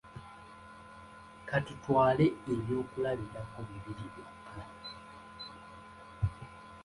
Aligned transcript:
Ka 1.47 1.57
tutwale 1.65 2.25
ebyokulabirako 2.51 3.59
bibiri 3.69 4.05
byokka. 4.13 4.61